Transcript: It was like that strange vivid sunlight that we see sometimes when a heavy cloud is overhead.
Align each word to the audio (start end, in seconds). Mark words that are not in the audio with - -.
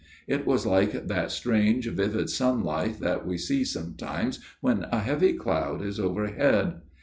It 0.25 0.47
was 0.47 0.65
like 0.65 1.07
that 1.09 1.29
strange 1.29 1.87
vivid 1.87 2.31
sunlight 2.31 2.99
that 3.01 3.23
we 3.27 3.37
see 3.37 3.63
sometimes 3.63 4.39
when 4.59 4.85
a 4.91 4.97
heavy 4.97 5.33
cloud 5.33 5.83
is 5.83 5.99
overhead. 5.99 6.81